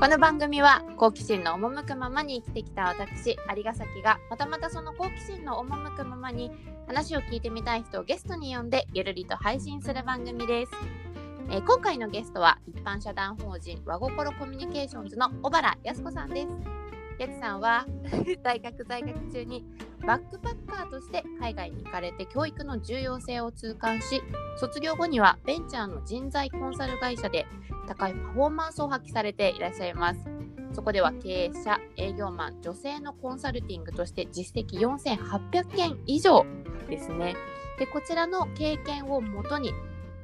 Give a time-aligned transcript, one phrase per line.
[0.00, 6.50] この番組は好奇心の赴くままに生きてきた私有ヶ崎がまたまたその好奇心の赴くままに
[6.86, 10.72] 話を聞いてみたい人をゲストに呼んでゆるりと配信する番組です、
[11.50, 16.89] えー今回のゲストは一般社団法人和心コミュニケーションズの小原靖子さんです。
[17.20, 17.86] やつさんは
[18.42, 19.64] 大学在学中に
[20.06, 24.22] バックパッカーとして海外に行かれて教育の重要性を痛感し
[24.56, 27.46] 卒業後にはベンチャーの人材コンサル会社で
[27.86, 30.20] 高いパフォーマンスを発揮されていらっしゃいます。
[30.72, 36.46] そこでは経営者営業マン女性のコンサルティングとして実績4800件以上
[36.88, 37.34] ですね。
[37.78, 39.72] でこちらの経験をもとに、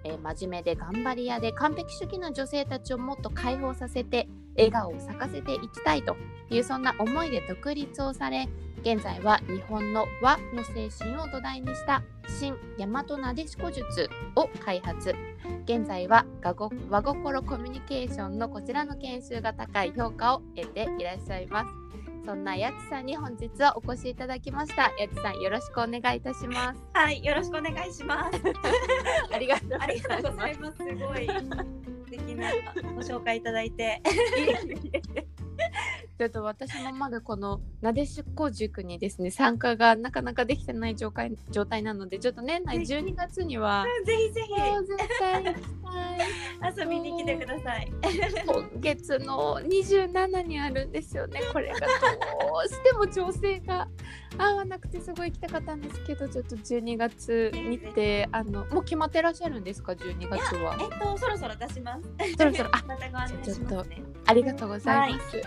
[0.04, 6.16] えー真面目で頑張り屋で完璧主義な女性たちをもっと解放させて笑顔を咲かせていきたいと
[6.50, 8.48] いうそんな思いで独立をされ
[8.86, 12.04] 現在は日本の和の精神を土台にした
[12.38, 15.12] 新大和なでしこ術を開発。
[15.64, 16.24] 現在は
[16.88, 21.70] 和心コミュニケーションのこちらの研修が高い評価を得ていらっしゃいます。
[22.24, 24.92] そんなやつさんに本日はお越しいただきました。
[24.98, 26.84] やつさんよろしくお願いいたします。
[26.92, 28.40] はい、よろしくお願いします。
[29.34, 30.76] ありがとうありがとうございます。
[30.76, 31.28] すごい
[32.36, 32.50] な
[32.94, 34.00] ご紹介いただいて。
[36.18, 45.58] ちょっと私もまだこのなでしこ塾にですね参加がなかなかできてない状態状態なのでちょっと年内12月にはぜひぜひ絶対行き
[46.64, 47.92] たい遊びに来てください。
[48.46, 51.86] 今月の27にあるんですよねこれがど
[52.64, 53.86] うしても調整が
[54.38, 60.78] 合わなくてすごい行きたかったんですけどちょっと12月日程あのもう決まってらっしゃるんですか12月は？
[60.80, 62.36] えっとそろそろ出します。
[62.38, 64.02] そろそろあ またご案内しますね。
[64.26, 65.42] ありがとうございます。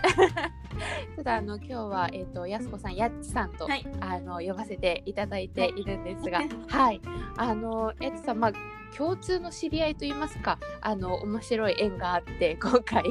[1.16, 3.86] ただあの今日はえっ、とやすこさんやっちさんと、はい。
[4.00, 5.84] あの呼ばせていただいてい。
[5.84, 7.00] るんですが、 はい、
[7.36, 8.52] あのやっちさんまあ
[8.96, 13.04] 共通の知り合いといいますかあの面白い縁があって 今回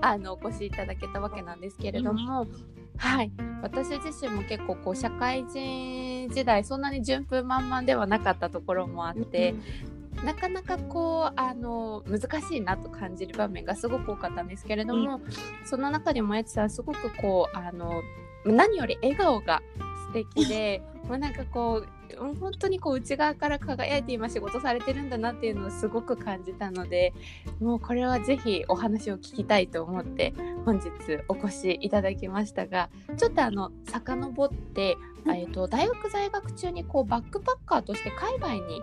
[0.00, 2.46] あのお越しいただけたわけなんですけれども、
[2.96, 3.30] はい。
[3.62, 9.54] 私自身も結構こう社会人時代そんなに順風満々ではなかったところもあって、
[10.24, 15.20] なかなかこうあの難しいなと感じる場面がすごく多かったんですけれども、
[15.64, 18.02] その中でもやつさんすごくこうあの
[18.44, 19.62] 何より笑顔が
[20.08, 21.88] 素敵で もうなんかこう
[22.18, 27.12] うん本当にこう内側から輝いて今仕事されてるんだなっていうのをすごく感じたので
[27.60, 30.90] もうこれはぜひお話を聞きたいと思って本日
[31.28, 38.82] お越しいただきましたがちょっとあの遡って、えー、と大学在学中にこうバックパッカーとして海外に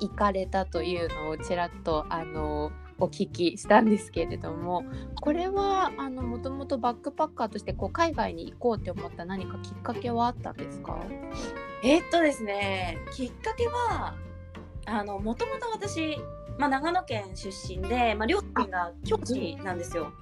[0.00, 4.84] 行かれたというのをちらっとあのお聞きしたんですけれども
[5.20, 10.98] これはあのもともとバックパッカーとしてこう海外に行こうって思った何かきっかけはあったんですか？
[11.82, 14.14] えっとですね、きっかけは
[14.86, 16.16] あのもともと私。
[16.56, 20.12] まあ、長野県出身で、まあ、両親が教師なんですよ。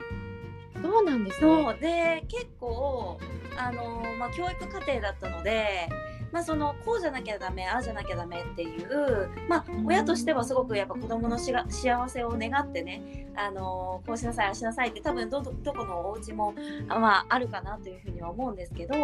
[0.80, 1.62] そうなんですね。
[1.64, 3.18] そうで結構
[3.58, 5.90] あの、まあ、教育課程だったので、
[6.32, 16.54] まあ、そのこうじゃなきゃダメああじゃなきゃダメっていう、まあ、親としてはすごくやっぱ子供のしが幸せを願ってねあのこうしなさいああしなさいって多分どどどこのお家も
[16.88, 18.94] あまあ、あるかなというふうには思うんですけど、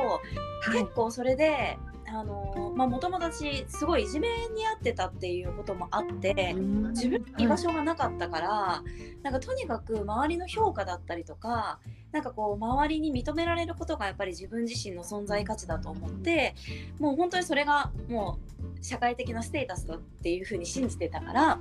[0.72, 1.78] 結構それで。
[2.12, 6.54] あのまあ、もともと私すごいいじめにあってたっていうこともあって、
[6.90, 8.82] 自分に居場所がなかったから、
[9.22, 11.80] なんかとにかく周りの評価だったりとか
[12.12, 16.54] なんかこう周りに認められることがやっぱり自分自身の存在価値だと思って
[16.98, 18.38] もう本当にそれがも
[18.80, 21.58] う社会的なステータスだっていうふうに信じてたから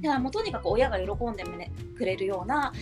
[0.00, 1.44] だからもうとにかく親が喜んで
[1.96, 2.72] くれるような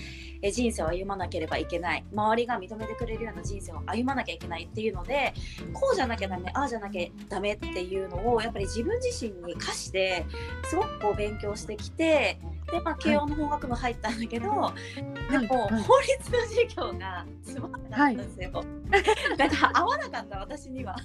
[0.40, 2.04] え人生を歩まなければいけない。
[2.12, 5.34] 周りが認めてくれるような人生を歩まなきゃいけないっていうので
[5.72, 10.24] こうじゃなきゃダメああじゃなきゃダメっていうのをやっぱり自分自身に課して
[10.64, 12.38] すごくこう勉強してきて
[12.70, 15.46] で、まあ、慶応の法学部入ったんだけど、でも、はい。
[15.82, 18.64] 法律の授業がつまんなかったんですよ。
[19.38, 20.96] なんか合わなかった私には。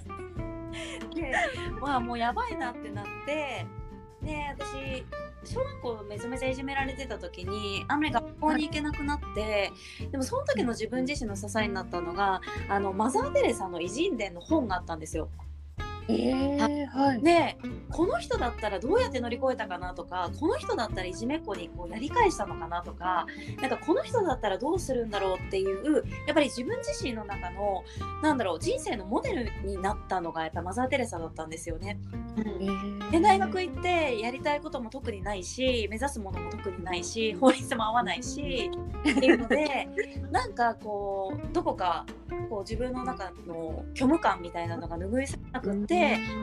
[1.16, 1.31] で
[1.80, 3.66] まあもうやばいなってなって
[4.23, 9.71] で私小学校めちゃめちゃいじめられてた時にあんまり学校に行けなくなって、
[10.12, 15.30] でもその時の自分自身の支えになったのがあのマザー・テレサの偉人伝の本があったんですよ。
[16.09, 17.21] えー、はい。
[17.21, 17.57] で
[17.89, 23.27] この人だったらどうやって乗り越えたかなとかこの人だったらいじめっ子にこうやり返したのかなとか
[23.61, 27.83] なんかこの人だったらどうするんだろうっていうやっぱり自分自身の中の
[28.21, 32.00] なんだろう人生のモデルになったのがやっぱマザー・テレサだったんですよね。
[33.11, 38.71] で大学行ってやりたいことも特にないし目指すものも特にないし法律も合わないし
[39.01, 39.88] っていうので
[40.31, 42.06] なんかこうどこか
[42.49, 45.93] こう自分の中の虚無感みたいなのが拭い去れなくって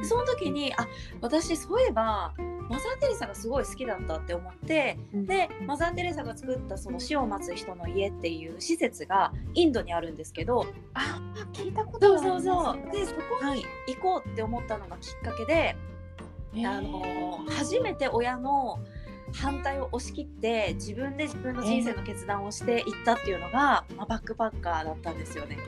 [0.03, 0.87] その時にあ
[1.21, 2.35] 私そういえば
[2.69, 5.27] マザー・テレサがすごい好きだったって思ってうん。
[5.27, 11.21] でマザー・テレサが作ったその死を待つ人の家っていう施設がインドにあるんですけどあ
[11.53, 12.45] 聞いたことそうあります。
[12.47, 15.77] そうそうでそこに行こうって思ったのがきっかけで、
[16.65, 17.03] あの
[17.51, 18.79] 初めて親の
[19.33, 25.59] 反対を押し切って自分で自分の人生の決断をしていったっていうのが、まあ、バックパッカーだったんですよね。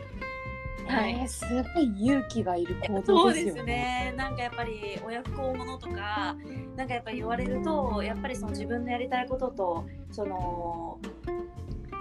[0.92, 1.12] はい。
[1.12, 1.44] えーす
[1.74, 4.10] ごい勇気がいる行そうで動ですよね。
[4.10, 4.14] すね。
[4.16, 6.36] なんかやっぱり親不孝者とか
[6.76, 10.98] なんかやっぱり言われるとやっぱりその自分のやりたいこととその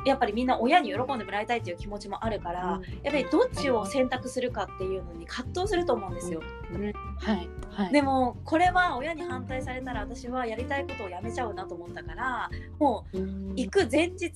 [0.05, 6.41] やっぱりみんな親に喜んでもらいたいっていう気持ちもあるから、やっぱりどっちを選択するかっていうのに葛藤すると思うんですよ。
[7.19, 7.49] はい。
[7.69, 7.93] はい。
[7.93, 12.49] でもこれは親に反対されたら私はやりたいことをやめちゃうなと思ったから
[12.79, 13.17] もう
[13.55, 14.31] 行く前日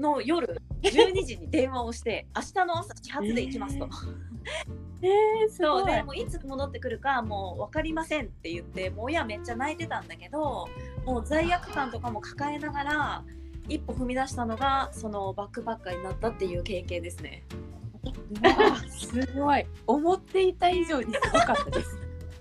[0.00, 3.88] の夜12時に電話をして 明日の朝始発で行きますと。
[5.02, 10.68] えー、すそうでもういつ戻ってくるかもう分かりませんって言ってもう親めっちゃ泣いてたんだけど
[11.06, 13.24] もう罪悪感とかも抱えながら
[13.66, 17.44] 一歩踏み出したのがそのバックパッカーになったっていう経験ですね。
[18.88, 21.98] すごい思っていた以上にすごかったです。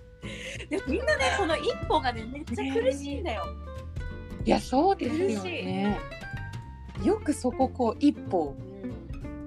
[0.70, 3.46] でもみんなねこの一歩がねめっちゃ苦しいんだよ。
[4.46, 6.00] いやそうですよね。
[7.04, 8.56] よくそここう一歩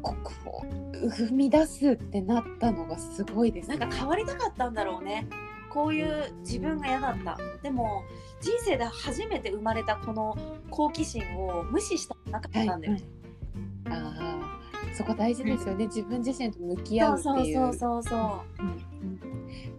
[0.02, 0.64] ここ
[0.94, 3.76] う踏み出すってなったのがすごいです、ね。
[3.76, 5.26] なんか変わりたかったんだろうね。
[5.70, 7.38] こういう自分が嫌だった。
[7.62, 8.02] でも
[8.40, 10.36] 人生で初めて生まれたこの
[10.70, 13.02] 好奇心を無視したくなかったんだよね。
[13.86, 17.56] ああそこ大事ですよね、自分自身と向き合そううっていう。
[17.56, 18.16] そうそうそ
[18.58, 18.78] うんうん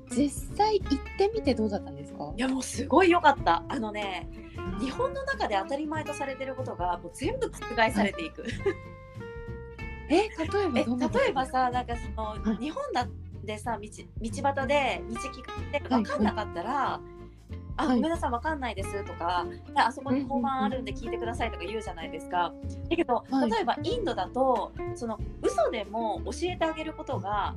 [0.09, 2.25] 実際行ってみてどうだったんですか？
[2.25, 2.33] う。
[2.35, 3.63] いやもうすごい良かった。
[3.67, 4.27] あのね、
[4.79, 8.45] 日本の中で当たり前とされてることがもう全部覆されていく。
[10.09, 12.63] え例えば例えばさなんかその、はい。
[12.63, 13.07] 日本だ
[13.43, 16.99] でさ道道端で道聞かれて分かんなかったら
[17.77, 17.95] 「あはい。
[17.97, 22.53] ごめんなさい分かんないです」とか「あそこに交番あるんで聞いてください」とか言うじゃないですか。
[22.89, 23.51] だけどはい。
[23.51, 27.55] 例えばインドだとその嘘でも教えてあげることが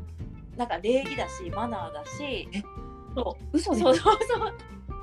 [0.57, 2.63] なんか礼儀だしマナーだしえ？
[3.15, 3.57] そう。
[3.57, 4.55] 嘘でそうそうそう。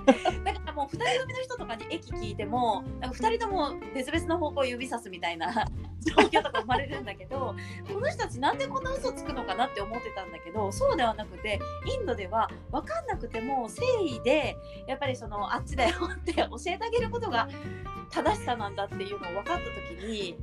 [0.44, 5.52] だからもう2人組の人とかに駅聞いてもなんか2人とも別々の方向を指さすみたいな
[6.02, 7.56] 状況とか生まれるんだけど
[7.92, 14.58] この人たちなんでこんな嘘つくのかなって思ってたんだけどそうではなくてインドでは分かんなくても誠意で
[14.88, 17.48] やっぱりそのあっちだよって教えてあげることが
[18.10, 19.64] 正しさなんだっていうのを分かった
[19.96, 20.38] 時に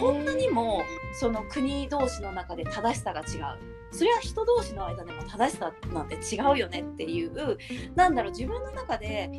[0.00, 0.82] こんなにも
[1.12, 3.81] その国同士の中で正しさが違う。
[3.92, 7.58] それは人同士の間でも正しさなんて違うよねっていう。
[7.94, 9.30] なんだろう自分の中で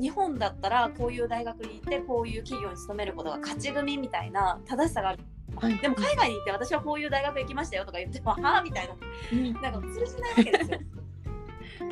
[0.00, 5.20] 日本だったらこういう大学に行ってこういう企業に勤めることが勝ち組みたいな正しさがある。
[5.56, 5.78] はい。
[5.78, 8.94] でも海外に行って私はこういう大学行きましたよとか言ってもはあみたいな。
[9.32, 10.78] うんなんか通じないわけですよ。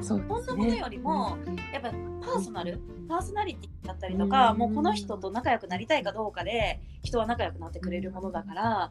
[0.01, 4.59] そんなものよりもうんやっぱパーソナルパーソナリティだったりとかうん。
[4.59, 8.91] もうこの人と仲良くなりたいかどうかで人は仲良くなってくれるものだから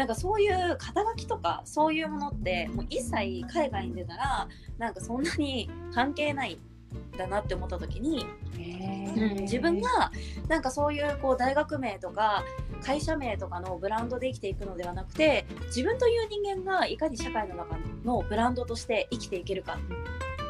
[0.00, 4.48] なんかそういう肩書きとかそういうものってもう一切海外に出たら
[4.78, 8.26] なんかそんなに関係ないんだなって思った時に、
[8.58, 9.40] へうんー。
[9.42, 10.10] 自分が
[10.48, 12.42] なんかそういうこう大学名とか
[12.82, 19.78] 会社名とかのブランドで生きていくのではなくて自分という人間がいかに社会の中のブランドとして生きていけるか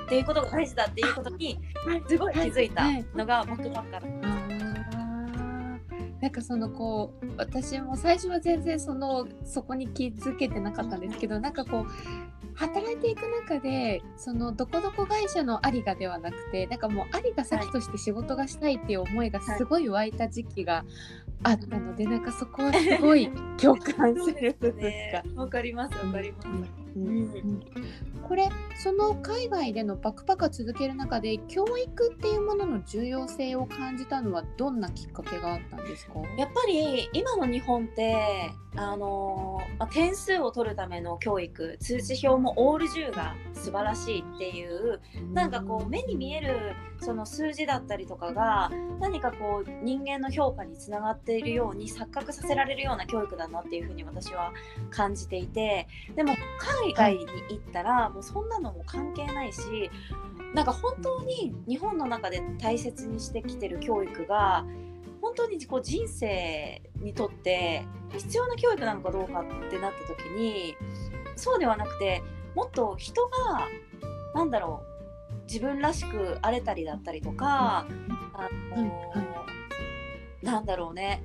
[0.07, 1.59] っていうことが大事だっていうことに
[2.09, 2.85] すごい気づいた
[3.17, 4.30] のがバックパッカーあー
[6.21, 20.85] なんかそのこう私も最初は全然そのそこに気づけてなかったんですけどなんかこう働いていく中でそのどこどこ会社のありがではなくてなんかもうありが先として仕事がしたいっていう思いがすごい湧いた時期が
[21.43, 25.43] あったので、なんかそこはすごい共感する部分が。
[25.43, 26.49] わかりますわかります。
[26.97, 27.63] うんうん
[28.29, 36.15] これその海外でのバックパッカー続ける中で教育っていうものの重要性を感じたのはどんなきっかけがあったんですか？
[36.37, 38.15] やっぱり今の日本って
[38.77, 45.01] あのまあ点数を取るための教育通知表もオール10が素晴らしいっていう
[45.33, 48.71] なんかこう目に見えるその数字だったりとかが
[49.01, 54.53] 何かこう人間の評価につながっているように錯覚させられるような教育だなっていうふうに私は
[54.91, 56.35] 感じていてでも
[56.85, 59.91] 海外に行ったらもうそんなのも関係ないし
[60.55, 64.65] なんか本当に日本の中で大切にしてきてる教育が
[65.23, 67.85] 本当にこう人生にとって
[68.17, 70.77] 必要な教育なのかどうかってなった時に
[71.41, 72.23] そうではなくて
[72.55, 73.67] もっと人が
[74.35, 74.83] なんだろ
[75.31, 77.87] う自分らしく荒れたりだったりとか、
[78.35, 79.17] あのは
[80.43, 81.23] いなんだろうね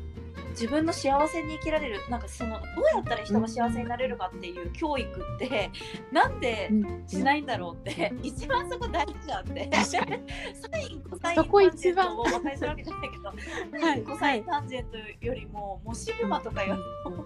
[0.55, 2.61] 自分の幸せに生きられるなんかそのどう
[2.95, 5.69] やったら人が幸せになれるかっていう教育って
[6.11, 6.71] なんで
[7.07, 9.69] しないんだろうって、一番そこ大事じゃんって。
[9.85, 13.33] サインコサインタンジェントを馬鹿にするわけじゃないけど、
[13.79, 16.77] サインコサインタンジェントよりももうシグマとかよ。
[17.05, 17.25] りも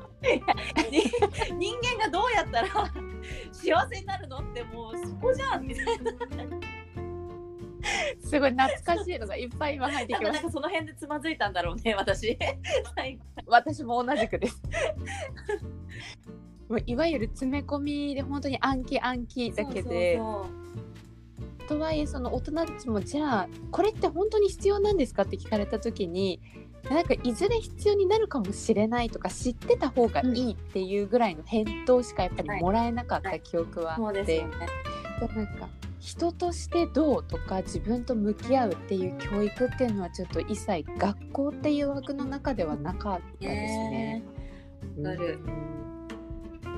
[1.57, 2.67] 人間がどうやったら
[3.51, 6.11] 幸せになるのってもうそこじゃんみたいな。
[8.23, 10.51] すごい懐かしいのがいっぱい今入ってきました。
[10.51, 12.37] その辺でつまずいたんだろうね私。
[13.47, 14.61] 私も同じくです。
[16.69, 20.19] もういわゆる詰め込みで本当に暗記暗記だけで。
[21.67, 26.41] とはいえその大人たちもじゃあこれって本当に必要なんですかって聞かれた時に
[26.89, 34.47] なんかいずれ必要になるかもしれないとか知ってた方がいいっていうぐらいの返答しかやっぱりもらえなかった記憶はあって、ですよ
[35.27, 35.35] ね。
[35.35, 44.23] なんか人としてどうとか自分と向き合うっていう教育っていうのはちょっと一切学校っていう枠の中ではなかったですね。
[45.01, 45.79] わかるうん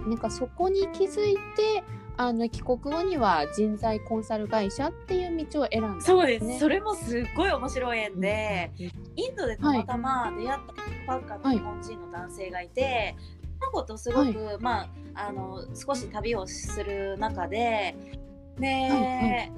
[0.09, 1.83] なんかそこに気づいて
[2.17, 6.01] あの帰国後には人材コンサル会社っていう道を選んだね。
[6.01, 6.59] そうです。
[6.59, 10.59] それもすっごい面白い縁で、うんインドでたまたま出会っ
[11.05, 13.15] たばっかの日本人の男性がいて、
[13.59, 17.95] その子とすごく、まああの少し旅をする中で、
[18.59, 19.51] で、はい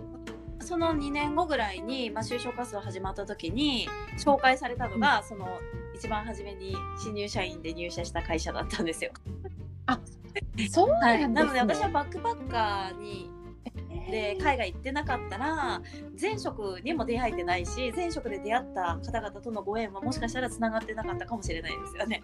[0.64, 5.60] その2年後ぐらいに、まあ、就職活動始まった時に紹介されたのが、その
[5.94, 9.12] 一番初めに新入社員で入社した会社だったんですよ。
[10.72, 11.54] そうはい、なんです、ね。
[11.54, 13.30] なので私はバックパッカーに
[14.10, 15.82] で海外行ってなかったら
[16.20, 22.24] 前職にも出会えてないし前職で出会った方々とのご縁はもしかしたらつながってなかったかもしれないですよね。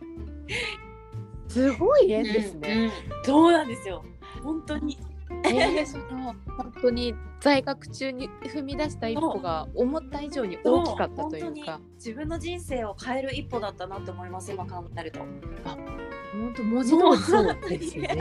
[1.47, 2.73] すごい縁ですね。
[2.73, 2.91] うんうん。
[3.23, 4.03] そうなんですよ。
[4.43, 4.97] 本当に
[5.45, 11.63] えーその本当に在学中に踏み出した一歩が思った以上に大きかったというかに
[11.95, 15.19] 自分の人生を変える一歩だったなって思います今考えると。
[15.19, 18.17] 本当文字通りそうですね。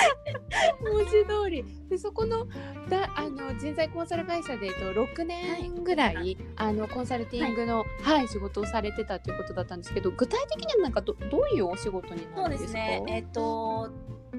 [0.82, 1.64] 文字通り。
[1.88, 2.46] でそこの
[2.88, 6.36] だあの人材コンサル会社で、えっと、6年ぐらい、はい。
[6.56, 8.28] あのコンサルティングの、はい。
[8.28, 12.72] 仕事をされてたということだったんですけど具体的にはなんかどどういうお仕事にそうなるんですか？
[12.72, 13.02] ですね。
[13.08, 13.90] えっと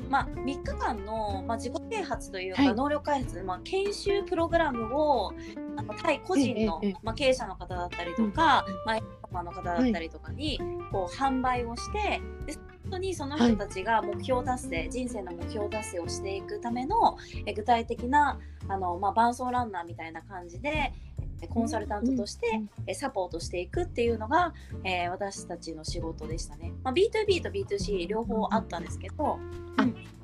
[0.10, 2.76] まあ、3日間の、まあ、自己啓発というか、はい。
[2.76, 5.32] 能力開発、まあ、研修プログラムを
[5.78, 10.60] あの対個人の、まあ、経営者の方だったりとか、まあ、営業マンの方だったりとかに、
[10.92, 20.94] こう販売をしてで本当にその人たちが目標達成、人生の目標達成をしていくためのえ具体的なあの、まあ、伴走ランナーみたいな感じで
[21.42, 22.38] えコンサルタントとし
[22.86, 26.74] て、サポートしていくっていうのが、えー私たちの仕事でしたね。
[26.84, 29.40] まあ、B2B と B2C 両方あったんですけど、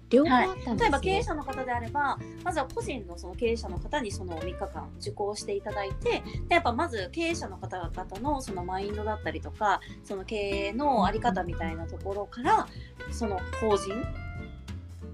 [0.09, 0.77] 両方あったんです、ね。
[0.79, 12.67] 例えば経営者の方であればまずは個人のその経営者の方にその3日間受講していただいてでやっぱまず経営者の方々のそのマインドだったりとかその経営の在り方みたいなところから
[13.11, 13.93] その法人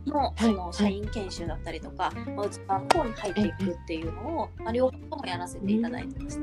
[0.06, 6.38] のその社員研修だったりとか、まあ、うちの方に入っていくっていうのを、まあ、両方ともやらせていただいてまし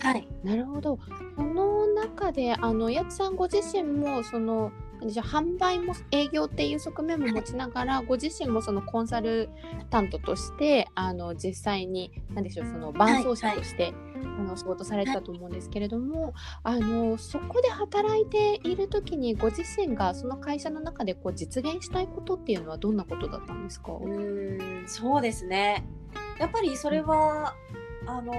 [0.00, 0.08] た。
[0.08, 0.98] はい、なるほど。
[1.36, 4.70] その中であのやつさんご自身もその
[5.08, 9.48] でしょう販売も営業っていう側面も持ちながらご自身もそのコンサル
[9.90, 13.94] タントとしてあの実際に何でしょうその伴走者として、
[14.38, 25.84] あの仕事されてたと思うんですけれども、あのそこで働いている時にご自身がその会社の中でこう実現したいことっていうのはどんなことだったんですか、うーんそうですね。
[26.38, 27.54] やっぱりそれは
[28.06, 28.32] あの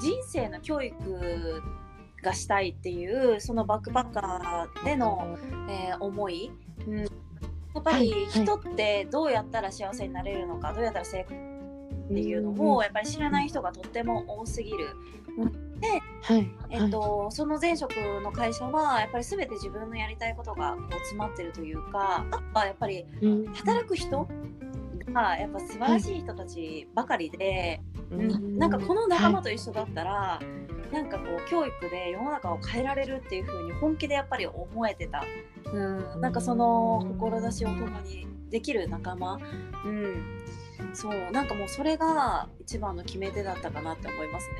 [0.00, 1.62] 人生の教育
[2.22, 6.50] がしたいっていうそのバックパッカーでの、えー思い、
[6.86, 7.06] うん、や
[7.80, 14.88] っぱり人ってどうやったら幸せになれるのかどうやったら成功っていうのうんをやっぱり知らない人がとっても多すぎる。
[16.22, 16.50] はい。
[16.70, 23.46] えっと、その前職の会社はやっぱり全て自分のやりたいことがこう詰まってるというかあとはやっぱりうん。
[23.54, 24.26] 働く人
[25.12, 28.58] がやっぱ素晴らしい人たちばかりで、うん。
[28.58, 30.40] なんかこの仲間と一緒だったら、
[30.92, 35.22] なんかこう教育で世の中を変えられるっていう風に本気でやっぱり思えてた、
[35.72, 35.78] う
[36.16, 39.38] ん、なんかその志を共にできる仲間、
[39.84, 40.22] うん、
[40.94, 41.30] そう。
[41.30, 44.54] なんかもうそれが一番の決め手だったかなって思いますね。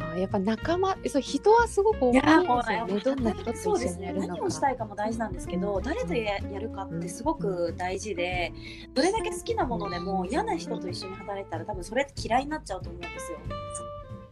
[0.00, 3.00] あーやっぱ仲間そう人はすごく思いますよね。
[3.00, 4.34] どんな人とそうですね一緒にやるのか。
[4.34, 8.52] 何をしたいかも大事なんですけど誰とややるかってすごく大事で
[8.94, 13.38] どれだけ好きなものでも嫌な人と一緒に働いたら多分それって嫌いになっちゃうと思うんですよ。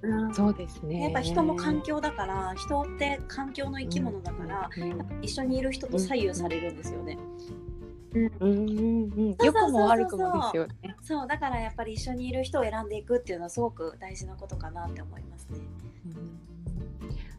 [0.02, 0.34] うん。
[0.34, 1.02] そうですね。
[1.02, 4.70] やっぱ人も環境だから人って環境の生き物だから、
[5.20, 7.18] 一緒にいる人と左右されるんですよね。
[7.66, 7.71] うん
[8.14, 8.32] うん。
[8.40, 8.72] うんそう
[9.12, 9.46] そうそうそう。
[9.46, 10.96] 良くも悪くもですよね。
[11.02, 15.60] そうだからやっぱり一緒にいる人を選んでいくっていうのはすごく大事なことかなって思いますね。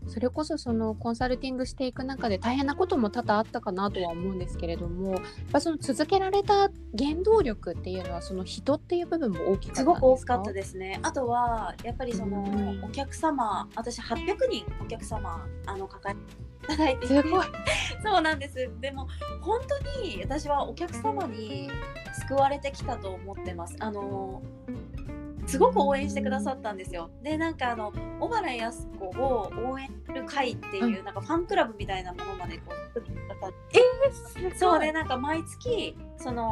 [0.07, 10.99] それこそそのコンサルティングしていく中で大変なことも多々あったかなとは思うんですけれどもやっぱその続けられた原動力っていうのはその人っていう部分も大きかったすごく大きかったですね。
[11.01, 12.43] あとはやっぱりその
[12.83, 16.97] お客様私800人お客様あの抱えていただい。
[16.99, 17.45] ていてすごい。
[18.03, 18.69] そうなんです。
[18.79, 19.07] でも
[19.41, 21.69] 本当に私はお客様に
[22.27, 23.75] 救われてきたと思ってます。
[23.79, 24.41] あの
[25.45, 27.09] すごく応援してくださったんですよ。
[27.21, 31.05] でなんかあの小原靖子を応援する会っていう、うん。
[31.05, 33.79] なんかファンクラブみたいなものまでこう作ってくださって
[34.39, 36.49] えー、そうでなんか毎月その、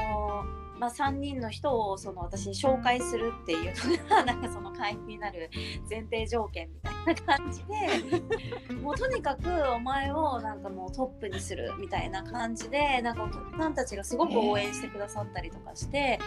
[0.79, 5.49] まあ、3人の人をその私に紹介するっていうのが なんかその会員になる
[5.89, 16.19] 前提条件みたいな感じでもうとにかくお前をなんかもうトップにするみたいな感じでなんかお客さんたちがすごく応援してくださったりとかして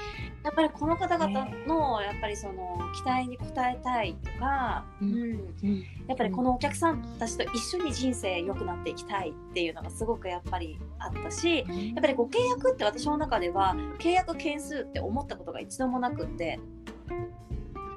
[0.42, 5.32] やっぱりこの方々のやっぱりその期待に応えたいとか、ううん。
[5.32, 11.66] ん、やっぱりこのお客さんたちと一緒に人生良くなっていきたいっていうのがすごくやっぱりあったしやっ
[12.00, 16.58] ぱりご契約って私の中では契約件数って思ったことが一度もなくって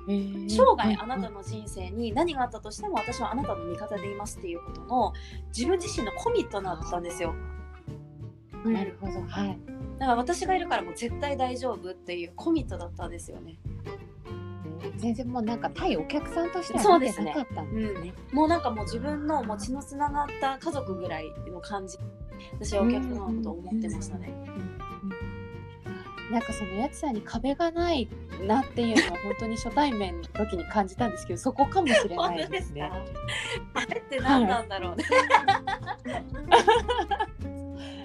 [0.08, 5.14] 生涯あなたの人生に何があったとしても私はあなたの味方でいますっていうことの
[5.56, 7.34] 自分自身のコミットだったんですよ。
[8.64, 9.60] うんなるほどはい
[10.00, 13.58] だから私がいるからもう絶対大丈夫っていうコミットだったんですよね。
[14.98, 18.14] 全然もうなんか対お客さんとしては見そうですねてなかったんですね。
[18.32, 21.98] もうなんかもう自分のもう血のつながった家族ぐらいの感じ
[22.54, 24.34] 私はお客様のことを思ってましたね。
[26.32, 28.10] なんかそのやつさんに壁がない
[28.46, 32.96] なっていうのは本当に初対面の時に感じたんですけどそこかもしれないですすねか。
[33.76, 35.06] あれって何なんだろうね。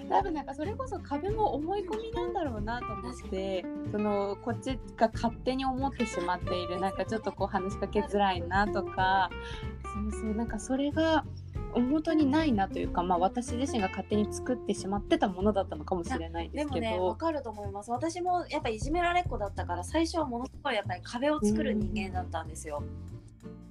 [0.09, 9.31] 多分なんかそれこそ壁も思い込みなんだろうなと思ってそのこっちが勝手に思ってしまっているなんかちょっとこう話しかけづらいなとか
[10.11, 11.25] そうそうなんかそれが
[11.73, 16.87] 本当にないなというか、まあ、私自身が勝手に作ってしまってたものだったのかもしれないでですもけど。
[16.87, 22.81] ねわかると思います私もやっぱいじめられっ子だったから最初はものすごいやっぱり壁を作る人間だったんですよ。
[22.81, 23.13] うん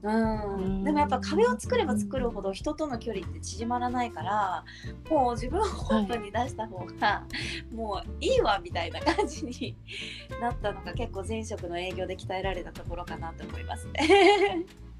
[0.03, 4.65] うんでもやっぱ壁を作れば作るほど人との距離って縮まらないから
[5.09, 7.25] もう自分をオープンに出した方が、
[7.73, 9.77] もういいわみたいな感じに
[10.41, 14.67] なったのが結構前職の営業で鍛えられたところかなと思いますね。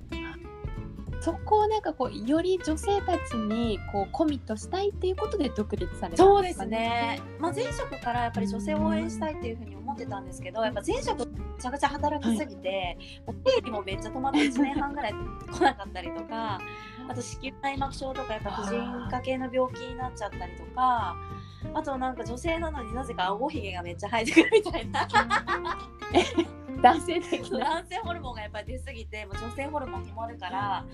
[1.23, 16.59] そこをなんかこうより女性たちにこうコミットしたいっていうことで独立されたそうですね、まあ、前職からやっぱり女性を応援したいっていうふうに思ってたんですけどやっぱ前職めちゃくちゃ働きすぎて、もう経理もめっちゃ止まって1年半ぐらい来なかったりとか
[17.09, 21.15] あと子宮内膜症とかやっぱ婦人科系の病気になっちゃったりとか
[21.75, 25.09] あとなんか女性なのになぜか顎ひげがめっちゃ生えてくるみたいな
[26.83, 30.85] 男性的な男性ホルモンがやっぱり出すぎてもう女性ホルモン止まるから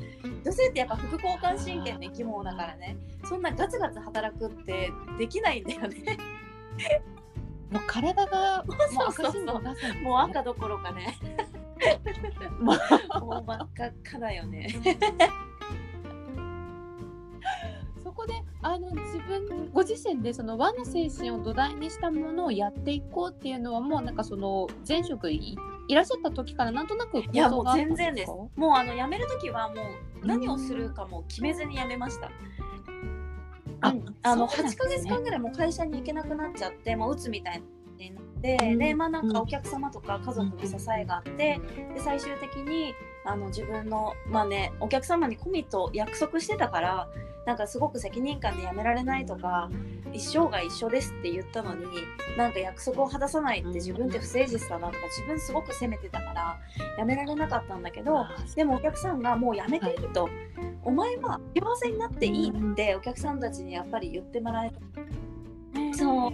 [0.44, 6.18] 女性ってやっぱ副交感神経の生き物だからねそんなガツガツ働くってできないんだよね。
[7.70, 8.76] もう体がもう
[9.08, 9.60] 赤信号
[10.02, 11.18] もう赤どころかね。
[12.58, 14.68] もうもう真っ赤っかだよね。
[18.28, 25.56] であの自分ご自身でその和の精神を土台にしたものをやっていこうっていうのはもうなんかその前職い
[25.88, 28.26] いらっしゃった時からなんとなく構いやもう全然です。
[28.26, 29.82] かもうあの辞める時はも
[30.22, 32.30] う何をするかも決めずに辞めました。
[33.80, 37.62] あうんあの8そうなんですねヶ月間ぐらいもう会社に行けなくなっちゃってもう鬱みたい
[37.96, 41.60] になって、うんでまあなんかお客様とか家族の支えがあって、で
[41.98, 42.92] 最終的に
[43.24, 47.08] あの自分のまあねお客様にコミット約束してたから
[47.48, 49.70] なんかすごく責任感で辞められないとか
[50.12, 51.86] 一生が一緒ですって言ったのに
[52.36, 56.58] なんか約束を果たさないって自分って不誠実だなとか自分すごく責めてたから
[56.98, 60.28] 辞められなかったんだけどでもお客さんがもう辞めていいと、
[60.84, 64.72] お前は幸せになっていいってお客さんたちにやっぱり言ってもらえ
[65.94, 66.32] そう。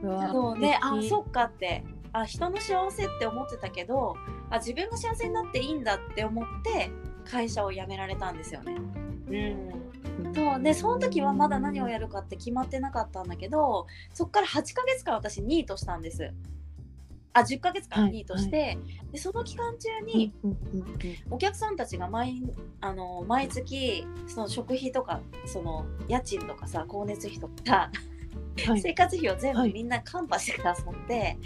[0.00, 0.60] そう。
[0.60, 1.84] であそっかって。
[2.12, 4.14] あ人の幸せって思ってたけど
[4.50, 6.90] あ自分が幸せになっていいんだって思って
[7.24, 8.76] 会社を辞められたんですよね。
[9.28, 9.81] うん、
[10.34, 10.62] そう。
[10.62, 16.32] でその時はまだ何をやるかって決まってなかったんだけどそっから8ヶ月間私ニートしたんです。
[17.34, 18.76] あ10ヶ月間はいニートして、
[19.10, 20.34] でその期間中うんに
[21.30, 22.42] お客さんたちが毎
[22.82, 27.90] あの毎月その食費とかその家賃とかさ光熱費とか、
[28.66, 28.80] はい。
[28.82, 29.68] 生活費を全はい。
[29.68, 31.38] 部みんなカンパしてくださって、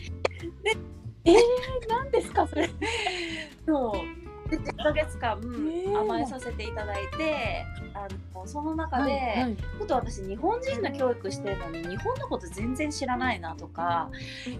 [1.88, 2.68] 何ですかそれ。
[3.64, 5.40] そうで10ヶ月間、
[5.94, 8.06] 甘えさせていただいてあ
[8.38, 14.10] のその中で、はいはいちょっと私日本人の教育してるのに日本のこと全然知らないなとか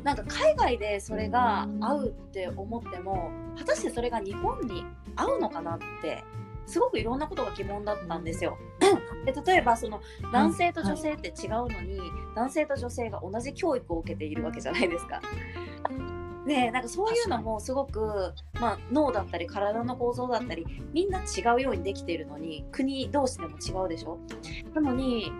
[0.05, 4.85] なんか海外でそれが合うって思っても果たしてそれが日本に
[5.17, 6.23] 合うのかなって
[6.67, 8.59] すごくいろんなことが疑問だったんですよ。
[9.25, 10.01] で例えばその
[10.33, 12.01] 男性と女性って違うのに、
[12.35, 15.21] 男性と女性が同じ教育を受けているわけじゃないですか。
[16.47, 24.19] ねなんかそういうのもすごく、まあ、脳だったり体の構造だったりみんな違うようにできているのに国同士でも違うでしょ？
[24.75, 25.33] なのに、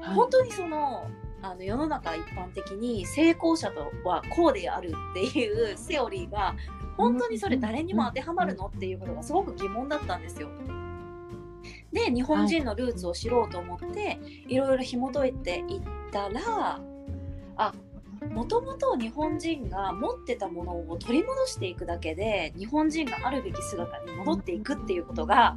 [0.00, 1.06] はい、本当にその
[1.42, 6.54] あの世の中一般的に成功者とはこうであるっていうセオリーが
[6.96, 10.48] 本当にそれ誰にも当てはまるのっていうことがすごく疑問だったんですよ。
[11.92, 16.80] で日本人のルーツを知ろうと思って、はい、いろいろ紐解いていったら
[17.56, 17.74] あ
[18.30, 25.56] もともと日本人が持ってたものを取り戻していくだけで日本人があるべき姿に戻っていくっていうことが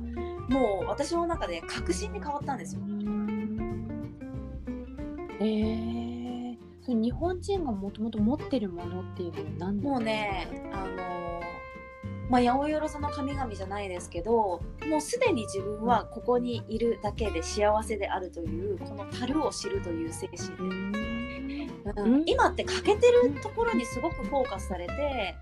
[0.50, 2.82] もう私の中で確信に変わったんですよ。
[5.40, 11.26] えー、日本人がもともと持ってるものっていうのは何もうねあの
[12.30, 21.15] まあ、八百万の神々じゃないですけどもうすでに自分はここにいるだけで幸せであるというこの樽を知るという精神で
[21.96, 25.36] うん、今って欠けてるところにすごくフォーカスされて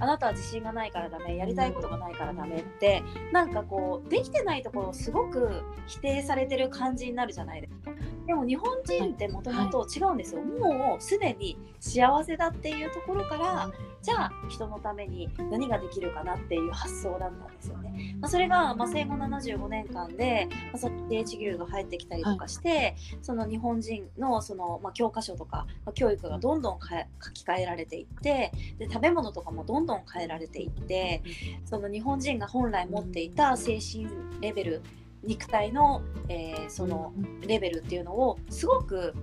[0.00, 7.90] あなたは自信がないからダメやりたいことがないからダメってなんかこうできてないところをすごく否定されてる感じになるじゃないですか。
[8.30, 13.68] でも日本人ってもともと違うんですよ、はいはい、もうすでに幸せだっていうところから
[14.02, 18.16] じゃあ人のために何ができるかなっていう発想だったんですよね。
[18.20, 31.20] まあ、それが、まあ、生後75年間で、まあ、その HQ が入ってきたりとかして、はい、その日本人のその、まあ、教科書とか、まあ、教育がどんどん書き換えられていってで食べ物とかもどんどん変えられていって
[31.64, 34.06] その日本人が本来持っていた精神
[34.40, 34.82] レベル
[35.22, 37.12] 肉体の、えー、その
[37.46, 39.14] レベルっていうのをすごく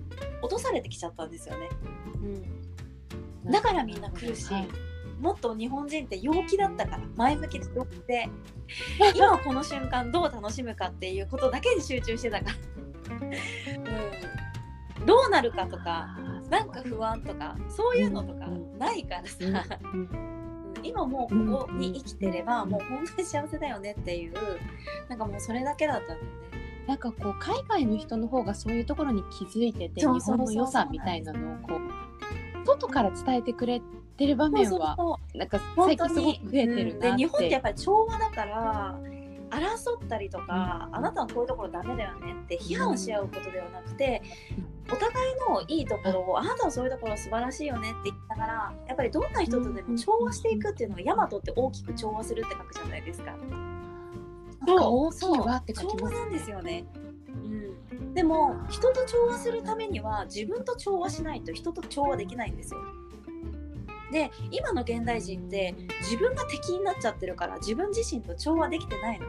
[0.42, 1.70] 落とされてきちゃったんですよね。
[3.46, 4.68] うん、だからみんな苦しい、はい、
[5.20, 8.30] もっと日本人って陽気だったから前向きでよくて。
[9.16, 13.16] 今この瞬間どう楽しむかっていうことだけに集中してたから、
[15.00, 16.18] うん、どうなるかとか
[16.50, 19.78] なんか不安とかそういうのとかないからさ、
[20.88, 24.34] 今もうここに生きてればもう本当に幸せだよねっていう
[25.10, 26.28] なんかもうそれだけだったんだよね。
[26.88, 33.82] なんかこう海外の人の方がそういうところに気づいてて日本の良さみたいなのをこう外から伝えてくれ
[34.15, 34.95] てる場面は
[35.34, 39.00] なんか最近すごく増えてるなで日本ってやっぱり調和だから
[39.50, 44.22] 争ったりとか、あなたはこういうところダメだよねって批判し合うことではなくて、
[44.92, 53.36] お互いのいいところを、あなたはそういうところ素晴らしいよねって言いながらやっぱりどんな人とでも調和していくっていうのがヤマトって大きく調和するって書くじゃないですか。
[54.66, 54.80] そう。
[54.80, 56.86] 大きいわって書きます、調和なんですよね。
[57.28, 62.80] うん、でも人と調和するためには自分と調和しないと人と調和できないんですよ。
[64.12, 69.28] で今の現代人って自分が敵になっちゃってるから自分自身と調和できてないの。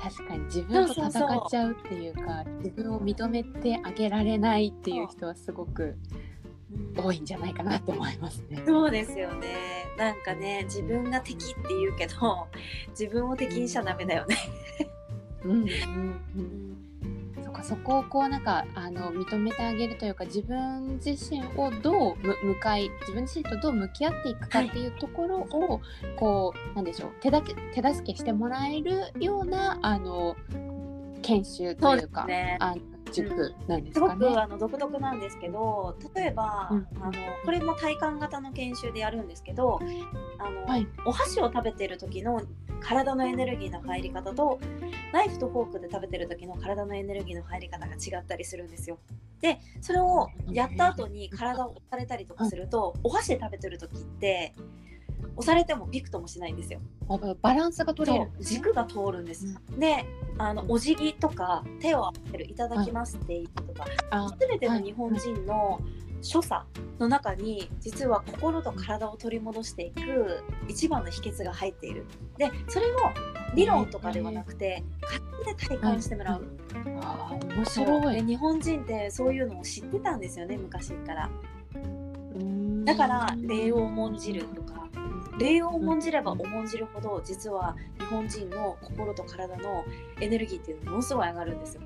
[0.00, 1.10] 確かに自分と戦っ
[1.48, 5.96] ちゃうっていうか自分を認めてあげられないっていう人はすごく
[6.96, 8.62] 多いんじゃないかなって思いますね。
[8.66, 9.84] そうですよね。
[9.96, 12.48] なんかね自分が敵って言うけど
[12.90, 14.36] 自分を敵にしちゃダメだよね。
[15.44, 16.78] うんうんうん
[17.62, 25.80] そこをこうなんかあの認めてあげるというか自分自身をどう向かい自分自身とどう向き合っていくかっていうところを、はい、
[26.16, 30.36] こうなんでしょう手だけ手助けしてもらえるようなあの
[31.22, 32.26] 研修というか、
[33.14, 34.14] 塾なんですかね。
[34.14, 37.12] すごくあの独特なんですけど例えば、うん、あの
[37.44, 39.80] これも体感型の研修でやるんですけど
[40.38, 42.42] あの、はい、お箸を食べてる時の
[42.84, 44.60] 体のエネルギーの入り方と
[45.12, 48.98] ナイフとフォークで食べてる時の体のエネルギーの入り方が違ったりするんですよ。
[49.40, 54.54] でそれをやった後に体を押されたりとかすると、お箸で食べてる時って
[55.36, 56.80] 押されてもびくともしないんですよ。
[57.42, 59.46] バランスが取れる、軸が通るんです。
[59.46, 60.04] うん、で
[60.38, 63.86] あのお辞儀とか手を合わせるいただきますっていうとか、
[64.28, 65.80] すべての日本人の
[66.24, 66.64] 所作
[66.98, 72.06] の中に実は心と体を取り戻していく一番の秘訣が入っている。
[72.38, 72.98] でそれを
[73.54, 76.44] 理論とかではなくて、勝手で体感してもらう。
[77.02, 81.30] あ面白いで日本人ってそういうのを知ってたんですよね昔から。
[82.84, 84.88] だから礼を重んじるとか
[85.38, 89.84] 礼を重んじれば重んじるほど実は日本人の心と体の
[90.20, 91.82] エネルギーっていうのものすごい上がるんですよ。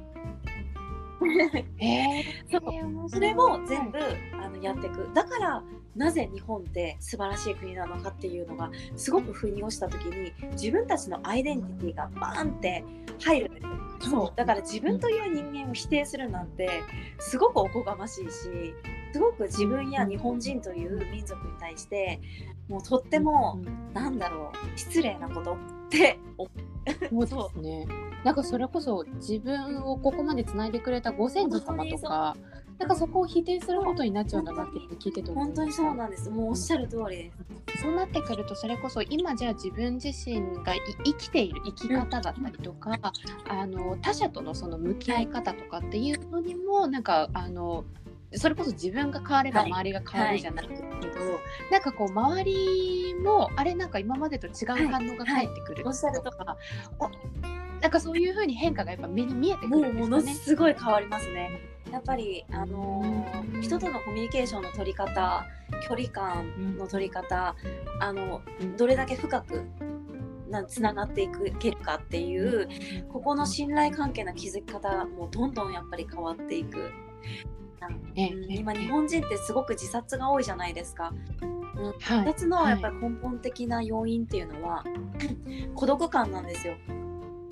[1.81, 3.09] えそう。
[3.09, 3.99] それも全部
[4.43, 5.11] あのやっていく。
[5.15, 5.63] だから
[5.97, 12.85] なぜ日本って素晴らしい国なのかっていうのがすごく腑に落ちた時に自分たちのアイデンティティがバーンって
[13.21, 13.69] 入るんですよ。
[14.01, 14.33] そう。
[14.37, 16.69] だから自分という人間を否定するなんて
[17.19, 18.75] すごくおこがましいし
[19.13, 22.21] すごく自分や日本人という民族に対して
[22.69, 23.59] もうとっても
[23.93, 25.57] なんだろう失礼なことっ
[25.89, 28.08] て思ってそうですね。
[28.29, 32.37] なんかそれこそ自分をここまでつないでくれたご先祖様とか、
[32.79, 36.29] なんかそこを否定することになっちゃうんだなって聞いてて本当にそうなんです。
[36.29, 37.33] もうおっしゃる通りで
[37.75, 37.81] す。
[37.81, 40.75] そうなってくるとそれこそ今じゃあ自分自身が
[41.07, 42.99] 生きている生き方だったりとか、
[43.49, 47.87] あの他者とのその向き合い方とかっていうのにもなんかあの
[48.35, 51.39] それこそ自分が変われば周りが変わるじゃないですけど、はいは
[51.69, 54.51] い、なんかこう周りもあれなんか今までと違
[54.85, 56.57] う反応が返ってくるとか、は
[57.43, 60.01] い、なんかそういうふうに変化がやっぱ目に見えてくるんですかね。
[60.01, 61.51] ものすごい変わりますね。
[61.91, 65.47] やっぱり、あのー、人とのコミュニケーションの取り方
[65.89, 67.57] 距離感の取り方、
[67.97, 68.43] うん、あの
[68.77, 69.63] どれだけ深く
[70.51, 72.69] なつながっていくけるかっていう
[73.11, 76.91] ここの信頼関係の築き方もどんどんやっぱり変わっていく。
[77.87, 81.13] うん、今日本人ってすごく自殺が多いじゃないですか。
[81.77, 84.85] うん、2つのやっぱり根本的な要因っていうのは、は
[85.47, 86.75] い、孤独感なんですよ。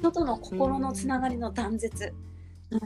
[0.01, 2.15] 人との心のつながりの断絶。
[2.71, 2.81] うん、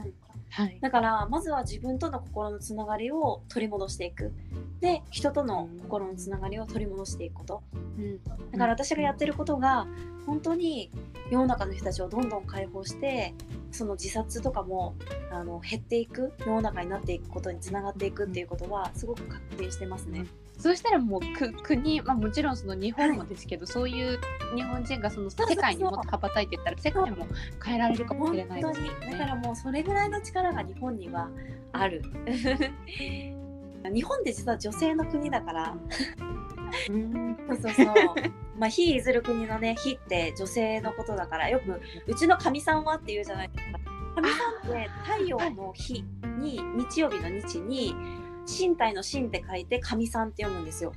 [0.51, 4.33] はい、だからまずは自分との心のつながりを取り戻していく。
[4.81, 7.63] で人との心のつながりを取り戻していくこと、
[7.97, 9.87] うん、だから私がやってることが
[10.25, 10.91] 本当に
[11.29, 13.35] 世の中の人たちをどんどん解放して
[13.71, 14.95] その自殺とかも
[15.31, 20.25] あの減っていく世の中になっていくことにつながっていくっていうことはすごく確定してますね。
[20.61, 24.19] そうしたらもうく国、まあ、もちろんその日本もですけど、はい、そういう
[24.55, 27.27] 日本人がその世界にもっと羽ばたいていったら世界も
[27.63, 28.89] 変えられるかもしれないですね。
[29.11, 31.29] だからもうそれぐらいの力が日本には
[31.71, 32.03] ある。
[33.91, 35.75] 日本って実は女性の国だから。
[37.49, 37.95] そうそうそう。
[38.57, 43.79] まあ、非いずる国のね、非って女性のことだから、よく、うちのかみさんはって言うじゃないですか。
[44.15, 46.03] かみさんって太陽の日
[46.37, 47.95] に、日曜日の日に、
[48.47, 50.93] 身体の身って書いて神さんって読むんですよ。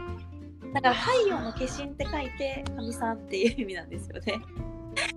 [0.72, 4.42] だから太陽の化身って書いて神さんっていう意味なんですよね。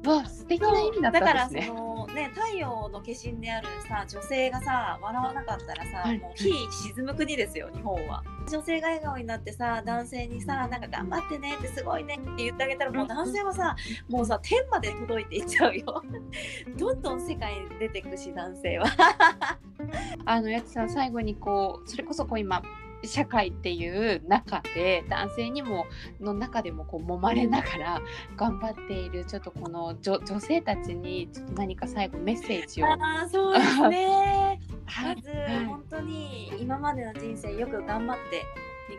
[0.06, 1.62] わ素敵な意味だったんですね。
[1.62, 6.52] だからそのね太陽の化身であるさ女性がさ笑わなかったらさ、はい、もう火
[6.94, 8.24] 沈む国ですよ日本は。
[8.50, 13.76] 女性が笑顔になってさ男性にさなんか頑張ってねってすごいねって言ってあげたらもう男性はさ
[14.08, 16.04] もうさ天まで届いていっちゃうよ。
[16.78, 18.88] どんどん世界に出てくし男性は
[20.28, 22.62] あのやつさん最後にこうそれこそこう今
[23.04, 25.86] 社会っていう中で男性にも
[26.20, 28.02] の中でもこう揉まれながら
[28.36, 32.88] 頑張っているちょっとこの女女性たちにちょっと何か最後メッセージを。
[32.88, 34.60] あそうですね。
[34.86, 38.44] まず、はい、本当に今までの人生よく頑張って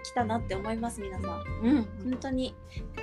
[0.02, 1.42] きたなって思います皆さん。
[1.62, 2.54] うん、本当に。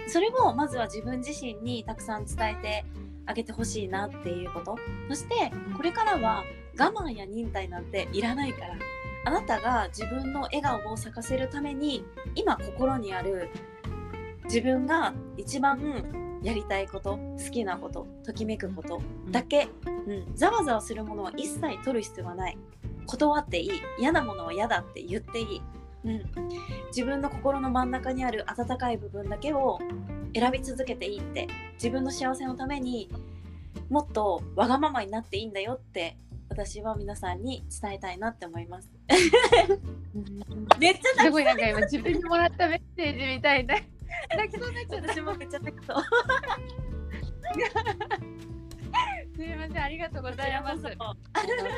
[0.08, 2.86] それもまずは自分自身にたくさん伝えて
[3.26, 4.78] あげてほしいなっていうこと。
[5.10, 6.44] そしてこれからは
[6.78, 8.76] 我慢や忍耐なんていらないから。
[9.28, 13.50] あなたが自分の笑顔を咲かせるために今心にある
[14.44, 19.68] 自分が一番やりたいこと好きなことときめくことだけ、
[20.06, 22.58] うん、ざわざわするものは一切取る必要はない。
[23.08, 25.62] 断っていい嫌なものは嫌だって言っていい、
[26.06, 26.24] うん、
[26.88, 29.80] 自分の心の真ん中にある温かい部分だけを
[30.34, 33.10] 選び続けていいって自分の幸せのために
[33.90, 36.18] もっとわがままになっていいんだよって
[36.56, 38.89] 私は皆さんに伝えたいなって思います。
[40.80, 43.76] めっちゃすごいなんか今自分にもらったメッセージみたいな。
[44.38, 45.12] 泣きそうになっちゃった。
[45.12, 45.98] 私もめっちゃ泣きそう。
[49.36, 50.82] すみません、ありがとうございます。
[50.82, 50.89] と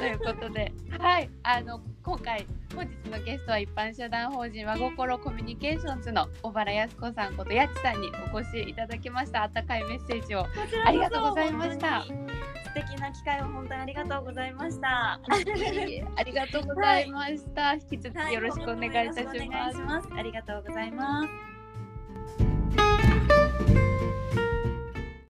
[0.06, 9.42] いうことで、はい、あの今回本日のゲストは一般社団法人和心コミュニケーションズの小原靖子さんことやちさんにお越しいただきました。
[9.44, 10.46] 温かいメッセージを
[10.86, 12.04] ありがとうございました。
[12.04, 12.14] 素
[12.76, 15.20] 敵な機会を本当にありがとうございました。
[16.16, 17.62] ありがとうございました。
[17.64, 19.26] はい、引き続きよろしくお願いいたし
[19.80, 20.08] ます。
[20.10, 21.57] はい、ありがとうございます。